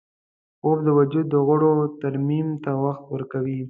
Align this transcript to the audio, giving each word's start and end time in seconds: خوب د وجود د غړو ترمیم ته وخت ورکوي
خوب 0.61 0.77
د 0.87 0.89
وجود 0.99 1.25
د 1.31 1.35
غړو 1.47 1.71
ترمیم 2.01 2.47
ته 2.63 2.71
وخت 2.83 3.03
ورکوي 3.13 3.59